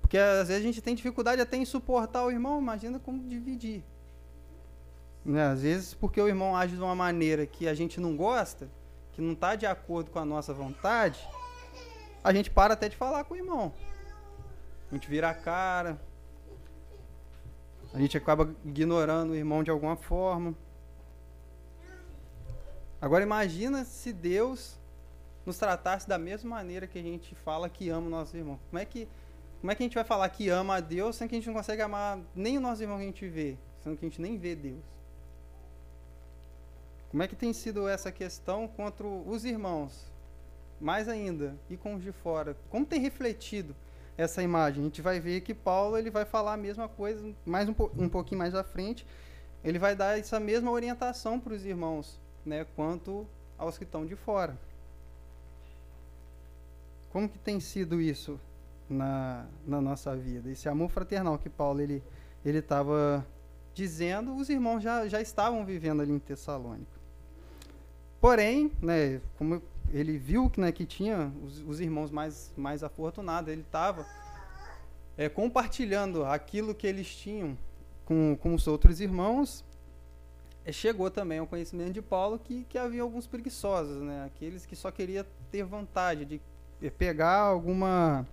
[0.00, 3.84] Porque às vezes a gente tem dificuldade até em suportar o irmão imagina como dividir.
[5.24, 5.44] Né?
[5.44, 8.70] às vezes porque o irmão age de uma maneira que a gente não gosta
[9.12, 11.18] que não está de acordo com a nossa vontade
[12.22, 13.72] a gente para até de falar com o irmão.
[14.90, 16.00] A gente vira a cara.
[17.92, 20.54] A gente acaba ignorando o irmão de alguma forma.
[23.00, 24.78] Agora imagina se Deus
[25.44, 28.58] nos tratasse da mesma maneira que a gente fala que ama o nosso irmão.
[28.68, 29.08] Como é que,
[29.60, 31.46] como é que a gente vai falar que ama a Deus sendo que a gente
[31.46, 34.20] não consegue amar nem o nosso irmão que a gente vê, sendo que a gente
[34.20, 34.84] nem vê Deus?
[37.10, 40.12] Como é que tem sido essa questão contra os irmãos?
[40.80, 42.56] Mais ainda, e com os de fora.
[42.70, 43.74] Como tem refletido
[44.16, 44.82] essa imagem?
[44.82, 48.08] A gente vai ver que Paulo ele vai falar a mesma coisa, mais um, um
[48.08, 49.06] pouquinho mais à frente,
[49.64, 53.26] ele vai dar essa mesma orientação para os irmãos, né, quanto
[53.58, 54.56] aos que estão de fora.
[57.10, 58.38] Como que tem sido isso
[58.88, 60.50] na, na nossa vida?
[60.50, 62.02] Esse amor fraternal que Paulo ele
[62.44, 63.26] ele estava
[63.74, 66.96] dizendo, os irmãos já, já estavam vivendo ali em Tessalônica.
[68.20, 69.60] Porém, né, como
[69.92, 74.06] ele viu né, que tinha os, os irmãos mais, mais afortunados, ele estava
[75.16, 77.56] é, compartilhando aquilo que eles tinham
[78.04, 79.64] com, com os outros irmãos.
[80.64, 84.74] É, chegou também ao conhecimento de Paulo que, que havia alguns preguiçosos, né, aqueles que
[84.74, 86.40] só queriam ter vontade de
[86.82, 88.26] é, pegar alguma.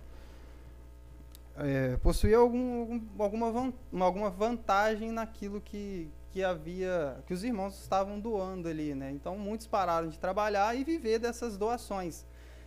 [1.56, 8.18] É, possuir algum, algum, alguma, alguma vantagem naquilo que, que havia que os irmãos estavam
[8.18, 9.12] doando ali, né?
[9.12, 12.26] Então muitos pararam de trabalhar e viver dessas doações,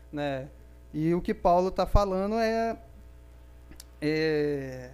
[0.09, 0.47] né?
[0.93, 2.77] E o que Paulo está falando é,
[4.01, 4.91] é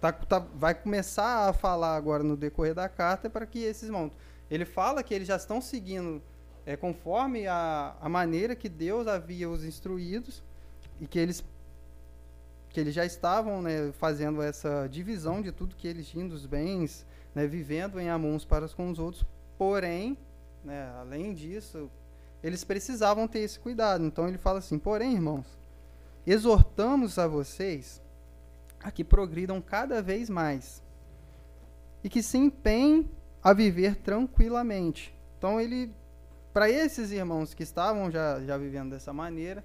[0.00, 4.12] tá, tá, vai começar a falar agora no decorrer da carta para que esses irmãos,
[4.48, 6.22] ele fala que eles já estão seguindo
[6.64, 10.44] é, conforme a, a maneira que Deus havia os instruídos
[11.00, 11.44] e que eles
[12.70, 17.04] que eles já estavam né, fazendo essa divisão de tudo que eles tinham dos bens
[17.34, 19.24] né, vivendo em amor para com os outros,
[19.58, 20.16] porém,
[20.64, 21.90] né, além disso,
[22.42, 24.04] eles precisavam ter esse cuidado.
[24.04, 25.46] Então ele fala assim: porém, irmãos,
[26.26, 28.02] exortamos a vocês
[28.82, 30.82] a que progridam cada vez mais
[32.02, 33.10] e que se empenhem
[33.42, 35.14] a viver tranquilamente.
[35.38, 35.92] Então ele
[36.54, 39.64] para esses irmãos que estavam já, já vivendo dessa maneira,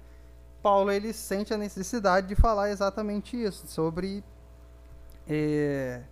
[0.60, 4.24] Paulo ele sente a necessidade de falar exatamente isso, sobre,
[5.28, 6.02] é,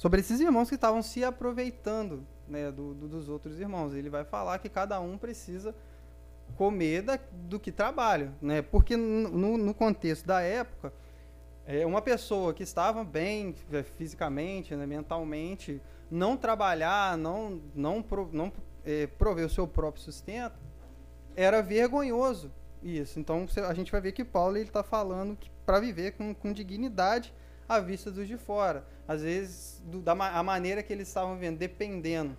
[0.00, 3.92] sobre esses irmãos que estavam se aproveitando né, do, do, dos outros irmãos.
[3.92, 5.74] Ele vai falar que cada um precisa
[6.56, 8.62] comer da, do que trabalha, né?
[8.62, 10.90] porque no, no contexto da época,
[11.66, 18.50] é, uma pessoa que estava bem é, fisicamente, né, mentalmente, não trabalhar, não, não, não
[18.86, 20.58] é, prover o seu próprio sustento,
[21.36, 22.50] era vergonhoso
[22.82, 23.20] isso.
[23.20, 26.54] Então a gente vai ver que Paulo ele está falando que para viver com, com
[26.54, 27.34] dignidade
[27.70, 28.84] à vista dos de fora.
[29.06, 32.36] Às vezes, do, da a maneira que eles estavam vivendo, dependendo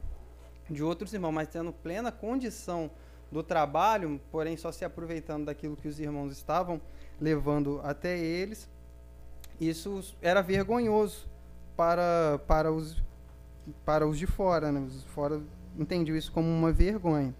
[0.69, 2.91] de outros irmãos, mas tendo plena condição
[3.31, 6.81] do trabalho, porém só se aproveitando daquilo que os irmãos estavam
[7.19, 8.69] levando até eles,
[9.57, 11.29] isso era vergonhoso
[11.77, 13.01] para, para, os,
[13.85, 14.69] para os de fora.
[14.69, 14.81] Né?
[14.81, 15.41] Os de fora
[15.79, 17.33] entendiam isso como uma vergonha.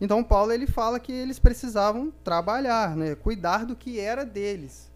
[0.00, 3.14] Então Paulo ele fala que eles precisavam trabalhar, né?
[3.14, 4.90] cuidar do que era deles,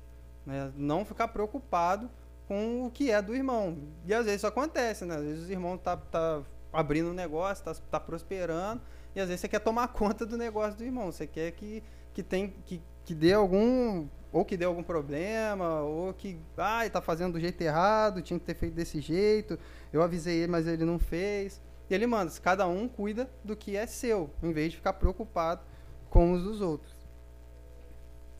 [0.46, 0.72] né?
[0.76, 2.09] não ficar preocupado
[2.46, 3.76] com o que é do irmão.
[4.06, 5.16] E às vezes isso acontece, né?
[5.16, 8.80] às vezes os irmãos tá, tá abrindo um negócio, tá, tá prosperando,
[9.14, 11.82] e às vezes você quer tomar conta do negócio do irmão, você quer que,
[12.14, 16.38] que, tem, que, que dê algum ou que deu algum problema, ou que,
[16.80, 19.59] ele tá fazendo do jeito errado, tinha que ter feito desse jeito,
[19.90, 21.62] eu avisei ele, mas ele não fez.
[21.88, 25.62] E ele manda, cada um cuida do que é seu, em vez de ficar preocupado
[26.11, 26.95] com os dos outros.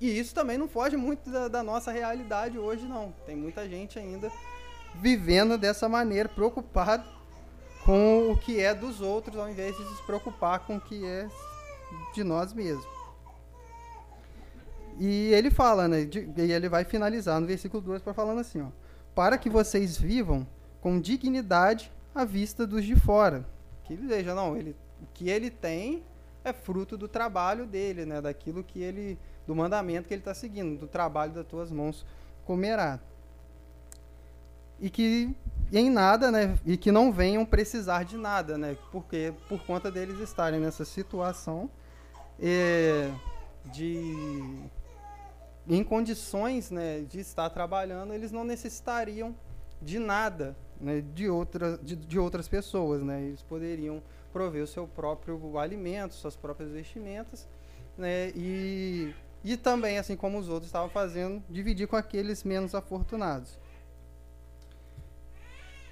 [0.01, 3.15] E isso também não foge muito da, da nossa realidade hoje, não.
[3.25, 4.31] Tem muita gente ainda
[4.95, 7.05] vivendo dessa maneira, preocupado
[7.85, 11.29] com o que é dos outros, ao invés de se preocupar com o que é
[12.15, 12.85] de nós mesmos.
[14.99, 16.05] E ele fala, né?
[16.05, 18.69] De, e ele vai finalizar no versículo 2 para falando assim, ó.
[19.15, 20.47] Para que vocês vivam
[20.81, 23.47] com dignidade à vista dos de fora.
[23.85, 26.03] Que ele veja, não, ele, o que ele tem
[26.45, 28.21] é fruto do trabalho dele, né?
[28.21, 32.05] Daquilo que ele, do mandamento que ele está seguindo, do trabalho das tuas mãos
[32.45, 33.01] comerá.
[34.81, 35.35] E que
[35.73, 36.59] em nada, né?
[36.65, 38.77] E que não venham precisar de nada, né?
[38.93, 41.71] Porque por conta deles estarem nessa situação
[42.41, 43.11] é,
[43.73, 44.69] de
[45.69, 49.35] em condições né, de estar trabalhando, eles não necessitariam
[49.83, 53.03] de nada né, de, outra, de, de, outras pessoas.
[53.03, 53.23] Né?
[53.23, 54.01] Eles poderiam
[54.33, 57.49] prover o seu próprio alimento, suas próprias vestimentas,
[57.99, 59.13] né, e,
[59.53, 63.59] e também, assim como os outros estavam fazendo, dividir com aqueles menos afortunados.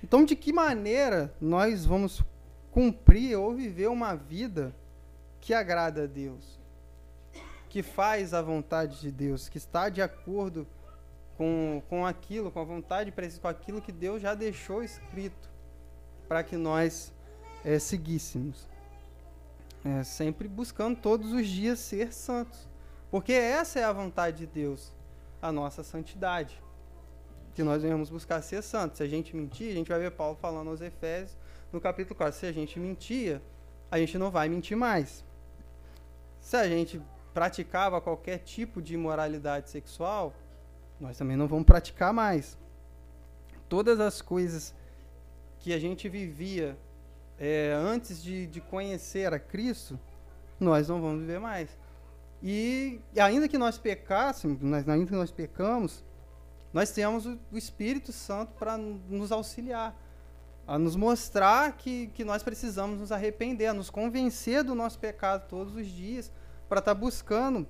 [0.03, 2.23] Então, de que maneira nós vamos
[2.71, 4.75] cumprir ou viver uma vida
[5.40, 6.64] que agrada a Deus?
[7.75, 10.64] que faz a vontade de Deus, que está de acordo
[11.37, 13.12] com, com aquilo, com a vontade
[13.43, 15.51] com aquilo que Deus já deixou escrito
[16.29, 17.12] para que nós
[17.64, 18.69] é, seguíssemos.
[19.85, 22.69] É, sempre buscando todos os dias ser santos.
[23.14, 24.92] Porque essa é a vontade de Deus,
[25.40, 26.61] a nossa santidade.
[27.55, 28.96] Que nós venhamos buscar ser santos.
[28.96, 31.38] Se a gente mentir, a gente vai ver Paulo falando aos Efésios,
[31.72, 33.40] no capítulo 4, se a gente mentia,
[33.88, 35.24] a gente não vai mentir mais.
[36.40, 37.00] Se a gente
[37.33, 40.35] praticava qualquer tipo de imoralidade sexual,
[40.98, 42.59] nós também não vamos praticar mais.
[43.68, 44.74] Todas as coisas
[45.61, 46.77] que a gente vivia
[47.38, 49.96] é, antes de, de conhecer a Cristo,
[50.59, 51.84] nós não vamos viver mais.
[52.46, 56.04] E ainda que nós pecássemos, ainda que nós pecamos,
[56.74, 59.98] nós temos o, o Espírito Santo para nos auxiliar,
[60.66, 65.48] a nos mostrar que, que nós precisamos nos arrepender, a nos convencer do nosso pecado
[65.48, 66.30] todos os dias,
[66.68, 67.66] para estar tá buscando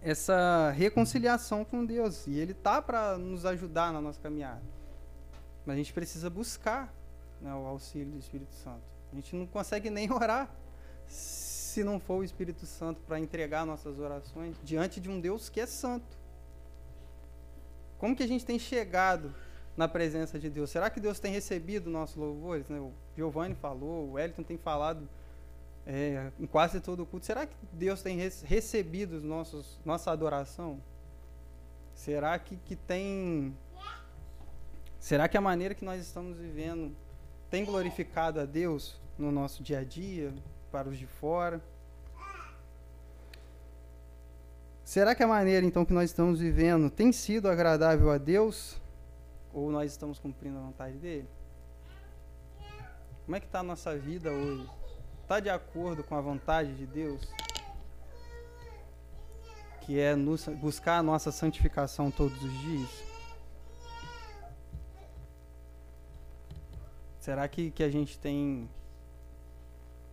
[0.00, 2.26] essa reconciliação com Deus.
[2.26, 4.62] E Ele tá para nos ajudar na nossa caminhada.
[5.66, 6.90] Mas a gente precisa buscar
[7.38, 8.82] né, o auxílio do Espírito Santo.
[9.12, 10.48] A gente não consegue nem orar
[11.74, 15.60] se não for o Espírito Santo para entregar nossas orações diante de um Deus que
[15.60, 16.16] é santo.
[17.98, 19.34] Como que a gente tem chegado
[19.76, 20.70] na presença de Deus?
[20.70, 22.68] Será que Deus tem recebido nossos louvores?
[22.68, 22.78] Né?
[22.78, 25.08] O Giovanni falou, o Wellington tem falado
[25.84, 27.26] é, em quase todo o culto.
[27.26, 30.80] Será que Deus tem recebido nossos, nossa adoração?
[31.92, 33.52] Será que, que tem.
[35.00, 36.94] Será que a maneira que nós estamos vivendo
[37.50, 40.32] tem glorificado a Deus no nosso dia a dia,
[40.74, 41.62] para os de fora?
[44.82, 48.76] Será que a maneira então que nós estamos vivendo tem sido agradável a Deus?
[49.52, 51.28] Ou nós estamos cumprindo a vontade dele?
[53.24, 54.68] Como é que está a nossa vida hoje?
[55.22, 57.22] está de acordo com a vontade de Deus,
[59.82, 62.90] que é nos, buscar a nossa santificação todos os dias?
[67.20, 68.68] Será que, que a gente tem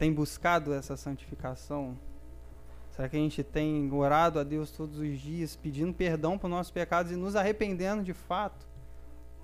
[0.02, 1.96] tem buscado essa santificação?
[2.90, 6.72] Será que a gente tem orado a Deus todos os dias, pedindo perdão por nossos
[6.72, 8.68] pecados e nos arrependendo de fato,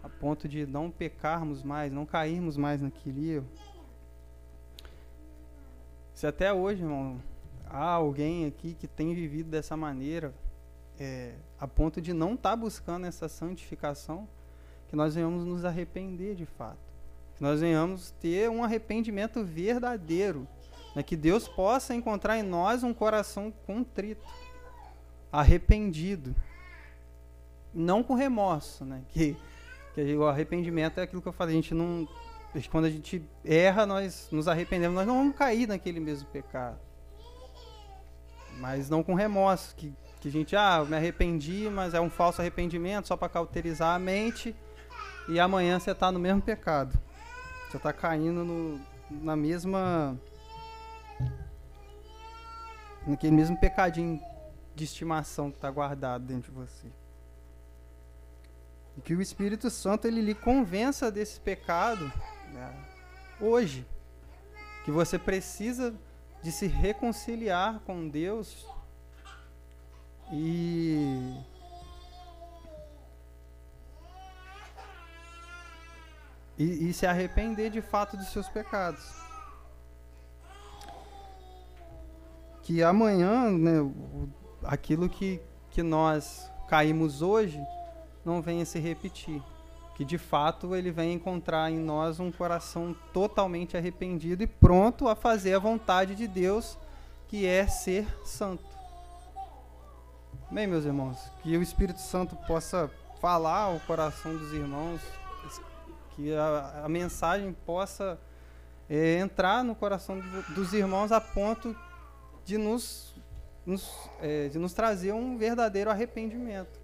[0.02, 3.48] a ponto de não pecarmos mais, não cairmos mais naquele erro?
[6.16, 7.22] Se até hoje, irmão,
[7.68, 10.34] há alguém aqui que tem vivido dessa maneira,
[11.00, 14.28] é, a ponto de não estar tá buscando essa santificação,
[14.88, 16.87] que nós venhamos nos arrepender de fato.
[17.38, 20.48] Que nós venhamos ter um arrependimento verdadeiro.
[20.96, 21.04] Né?
[21.04, 24.26] Que Deus possa encontrar em nós um coração contrito,
[25.32, 26.36] arrependido.
[27.72, 29.04] Não com remorso, né?
[29.10, 29.38] Que,
[29.94, 32.08] que o arrependimento é aquilo que eu falei, a gente não.
[32.72, 36.80] Quando a gente erra, nós nos arrependemos, nós não vamos cair naquele mesmo pecado.
[38.58, 42.42] Mas não com remorso, que, que a gente, ah, me arrependi, mas é um falso
[42.42, 44.56] arrependimento só para cauterizar a mente
[45.30, 46.98] e amanhã você está no mesmo pecado.
[47.70, 50.18] Você está caindo no, na mesma.
[53.06, 54.22] naquele mesmo pecadinho
[54.74, 56.88] de estimação que está guardado dentro de você.
[58.96, 62.12] E que o Espírito Santo ele lhe convença desse pecado
[62.54, 62.74] né,
[63.40, 63.86] hoje.
[64.86, 65.94] Que você precisa
[66.42, 68.66] de se reconciliar com Deus
[70.32, 71.36] e
[76.58, 79.04] e, e se arrepender de fato dos seus pecados.
[82.64, 83.90] Que amanhã, né,
[84.64, 85.40] aquilo que,
[85.70, 87.62] que nós caímos hoje
[88.26, 89.42] não venha se repetir.
[89.96, 95.16] Que de fato ele venha encontrar em nós um coração totalmente arrependido e pronto a
[95.16, 96.78] fazer a vontade de Deus,
[97.28, 98.66] que é ser santo.
[100.52, 105.02] Bem, meus irmãos, que o Espírito Santo possa falar ao coração dos irmãos
[106.18, 108.20] que a, a mensagem possa
[108.90, 111.78] é, entrar no coração do, dos irmãos a ponto
[112.44, 113.14] de nos,
[113.64, 113.88] nos
[114.20, 116.82] é, de nos trazer um verdadeiro arrependimento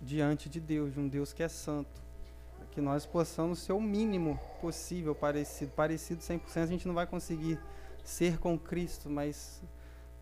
[0.00, 2.00] diante de Deus, de um Deus que é santo.
[2.70, 5.72] Que nós possamos ser o mínimo possível parecido.
[5.72, 7.58] Parecido 100% a gente não vai conseguir
[8.04, 9.60] ser com Cristo, mas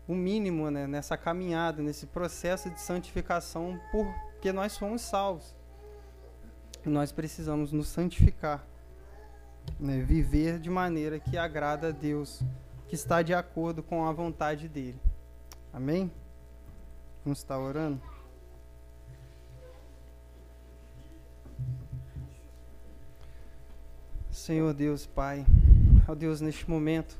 [0.07, 5.56] o mínimo né, nessa caminhada, nesse processo de santificação, porque nós somos salvos
[6.85, 8.65] nós precisamos nos santificar,
[9.79, 9.99] né?
[9.99, 12.41] viver de maneira que agrada a Deus,
[12.87, 14.99] que está de acordo com a vontade dele.
[15.73, 16.11] Amém?
[17.23, 18.01] Vamos estar orando?
[24.31, 25.45] Senhor Deus, Pai,
[26.07, 27.19] ó Deus, neste momento,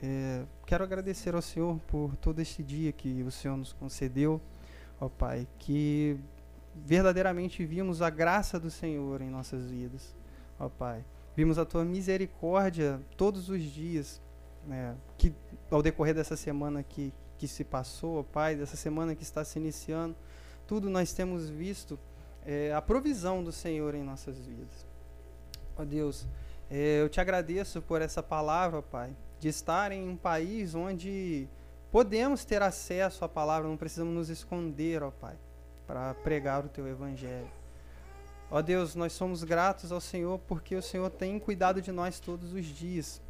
[0.00, 4.40] é, quero agradecer ao Senhor por todo este dia que o Senhor nos concedeu,
[5.00, 6.16] ó Pai, que
[6.84, 10.14] verdadeiramente vimos a graça do Senhor em nossas vidas,
[10.58, 11.04] ó Pai.
[11.36, 14.20] Vimos a tua misericórdia todos os dias,
[14.66, 15.32] né, que
[15.70, 19.58] ao decorrer dessa semana que, que se passou, ó Pai, dessa semana que está se
[19.58, 20.16] iniciando,
[20.66, 21.98] tudo nós temos visto
[22.44, 24.86] é, a provisão do Senhor em nossas vidas.
[25.76, 26.26] Ó Deus,
[26.70, 31.48] é, eu te agradeço por essa palavra, Pai, de estar em um país onde
[31.90, 35.38] podemos ter acesso à palavra, não precisamos nos esconder, ó Pai
[35.88, 37.48] para pregar o teu evangelho.
[38.50, 42.52] Ó Deus, nós somos gratos ao Senhor porque o Senhor tem cuidado de nós todos
[42.52, 43.22] os dias.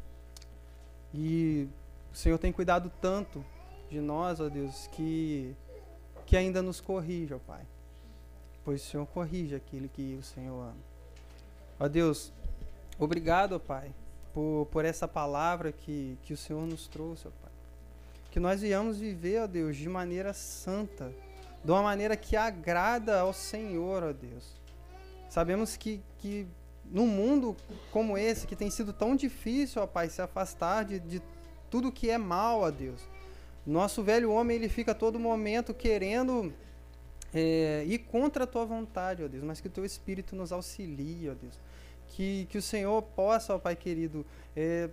[1.13, 1.69] E
[2.13, 3.43] o Senhor tem cuidado tanto
[3.89, 5.55] de nós, ó Deus, que,
[6.25, 7.65] que ainda nos corrige, ó Pai.
[8.65, 10.89] Pois o Senhor corrige aquele que o Senhor ama.
[11.79, 12.31] Ó Deus,
[12.99, 13.89] obrigado, ó Pai,
[14.33, 17.51] por, por essa palavra que, que o Senhor nos trouxe, ó Pai.
[18.31, 21.11] Que nós viemos viver, ó Deus, de maneira santa
[21.63, 24.59] de uma maneira que agrada ao Senhor, ó Deus.
[25.29, 26.47] Sabemos que, que
[26.85, 27.55] num mundo
[27.91, 31.21] como esse, que tem sido tão difícil, ó Pai, se afastar de, de
[31.69, 33.01] tudo que é mal, ó Deus.
[33.65, 36.53] Nosso velho homem, ele fica a todo momento querendo
[37.33, 41.29] é, ir contra a tua vontade, ó Deus, mas que o teu Espírito nos auxilie,
[41.29, 41.59] ó Deus.
[42.07, 44.89] Que, que o Senhor possa, ó Pai querido, é,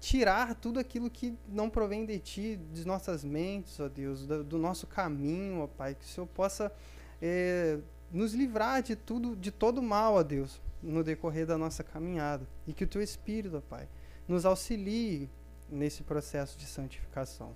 [0.00, 4.58] tirar tudo aquilo que não provém de Ti, de nossas mentes, ó Deus, do, do
[4.58, 6.72] nosso caminho, ó Pai, que o Senhor possa
[7.20, 7.78] é,
[8.10, 12.72] nos livrar de tudo, de todo mal, ó Deus, no decorrer da nossa caminhada, e
[12.72, 13.86] que o Teu Espírito, ó Pai,
[14.26, 15.28] nos auxilie
[15.68, 17.54] nesse processo de santificação.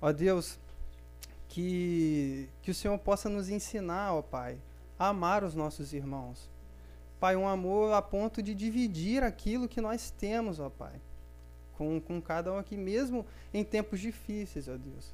[0.00, 0.58] Ó Deus,
[1.48, 4.58] que, que o Senhor possa nos ensinar, ó Pai,
[4.98, 6.50] a amar os nossos irmãos.
[7.20, 11.00] Pai, um amor a ponto de dividir aquilo que nós temos, ó Pai
[11.82, 15.12] com, com cada um aqui, mesmo em tempos difíceis, ó Deus.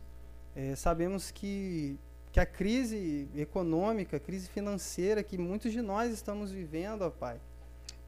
[0.55, 1.99] É, sabemos que,
[2.31, 7.41] que a crise econômica, a crise financeira que muitos de nós estamos vivendo, ó Pai,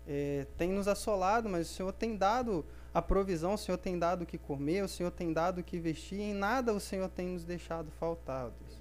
[0.06, 4.22] é, tem nos assolado, mas o Senhor tem dado a provisão, o Senhor tem dado
[4.22, 7.28] o que comer, o Senhor tem dado o que vestir, em nada o Senhor tem
[7.28, 8.80] nos deixado faltar, ó Deus.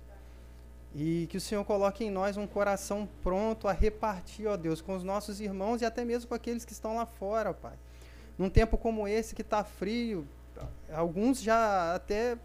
[0.95, 4.95] E que o Senhor coloque em nós um coração pronto a repartir, ó Deus, com
[4.95, 7.77] os nossos irmãos e até mesmo com aqueles que estão lá fora, ó Pai.
[8.39, 10.25] Num tempo como esse que está frio,
[10.93, 12.37] alguns já até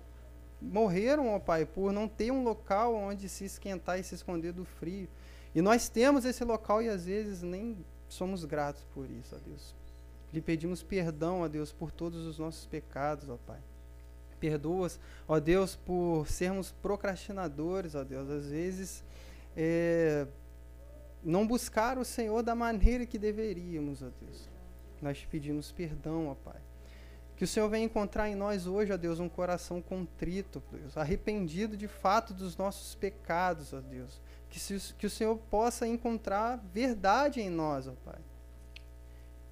[0.60, 4.64] morreram, ó Pai, por não ter um local onde se esquentar e se esconder do
[4.64, 5.08] frio.
[5.54, 7.76] E nós temos esse local e às vezes nem
[8.08, 9.72] somos gratos por isso, ó Deus.
[10.32, 13.60] Lhe pedimos perdão, ó Deus, por todos os nossos pecados, ó Pai.
[14.40, 18.28] Perdoas, ó Deus, por sermos procrastinadores, ó Deus.
[18.28, 19.04] Às vezes,
[19.56, 20.26] é,
[21.22, 24.53] não buscar o Senhor da maneira que deveríamos, ó Deus.
[25.04, 26.58] Nós te pedimos perdão, ó Pai.
[27.36, 31.76] Que o Senhor venha encontrar em nós hoje, ó Deus, um coração contrito, Deus, arrependido
[31.76, 34.18] de fato dos nossos pecados, ó Deus.
[34.48, 38.18] Que, se, que o Senhor possa encontrar verdade em nós, ó Pai.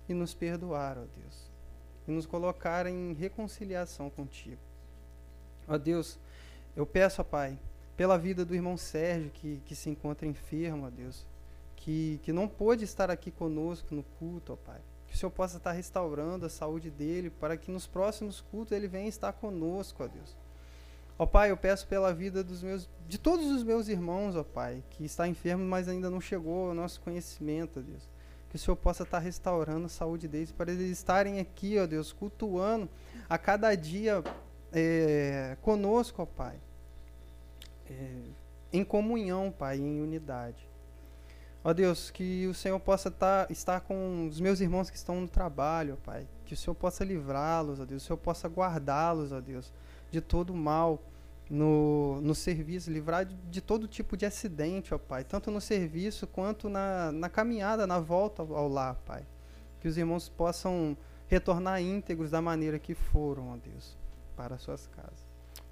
[0.09, 1.51] E nos perdoar, ó Deus.
[2.09, 4.63] E nos colocar em reconciliação contigo.
[5.69, 6.19] Ó Deus,
[6.75, 7.59] eu peço, ó Pai,
[7.95, 11.27] pela vida do irmão Sérgio, que, que se encontra enfermo, ó Deus.
[11.77, 14.81] Que, que não pôde estar aqui conosco no culto, ó Pai
[15.13, 18.89] que o Senhor possa estar restaurando a saúde dele, para que nos próximos cultos ele
[18.89, 20.35] venha estar conosco, ó Deus.
[21.19, 24.83] Ó Pai, eu peço pela vida dos meus, de todos os meus irmãos, ó Pai,
[24.89, 28.09] que está enfermo, mas ainda não chegou ao nosso conhecimento, ó Deus.
[28.49, 32.11] Que o Senhor possa estar restaurando a saúde deles, para eles estarem aqui, ó Deus,
[32.11, 32.89] cultuando
[33.29, 34.25] a cada dia
[34.73, 36.57] é, conosco, ó Pai.
[37.87, 38.15] É,
[38.73, 40.72] em comunhão, Pai, em unidade.
[41.65, 45.29] Ó Deus, que o Senhor possa tá, estar com os meus irmãos que estão no
[45.29, 46.27] trabalho, Pai.
[46.45, 48.03] Que o Senhor possa livrá-los, ó Deus.
[48.03, 49.73] Que o Senhor possa guardá-los, ó Deus,
[50.11, 51.01] de todo mal
[51.49, 52.91] no, no serviço.
[52.91, 55.23] Livrar de, de, todo tipo de acidente, ó Pai.
[55.23, 59.25] Tanto no serviço quanto na, na caminhada, na volta ao, lar, Pai.
[59.81, 60.97] Que os irmãos possam
[61.29, 63.97] retornar íntegros da maneira que foram, ó Deus,
[64.37, 65.25] para as suas casas.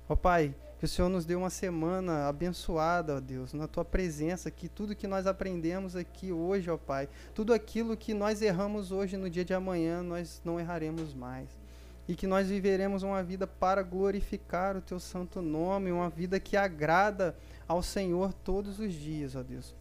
[0.09, 4.51] Ó Pai, que o Senhor nos dê uma semana abençoada, ó Deus, na tua presença,
[4.51, 9.15] que tudo que nós aprendemos aqui hoje, ó Pai, tudo aquilo que nós erramos hoje
[9.19, 11.51] no dia de amanhã, nós não erraremos mais.
[12.09, 16.57] E que nós viveremos uma vida para glorificar o teu santo nome, uma vida que
[16.57, 17.37] agrada
[17.69, 19.75] ao Senhor todos os dias, ó Deus.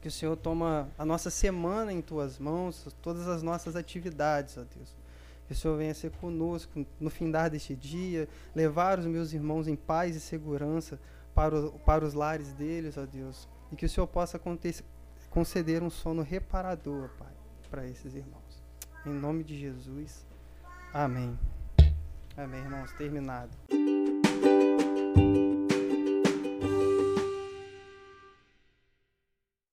[0.00, 4.62] Que o Senhor toma a nossa semana em tuas mãos, todas as nossas atividades, ó
[4.74, 5.03] Deus
[5.46, 9.76] que o Senhor venha ser conosco no findar deste dia, levar os meus irmãos em
[9.76, 10.98] paz e segurança
[11.34, 13.48] para, o, para os lares deles, ó Deus.
[13.70, 14.40] E que o Senhor possa
[15.30, 17.32] conceder um sono reparador, Pai,
[17.70, 18.62] para esses irmãos.
[19.04, 20.26] Em nome de Jesus.
[20.92, 21.38] Amém.
[22.36, 22.92] Amém, irmãos.
[22.92, 23.50] Terminado.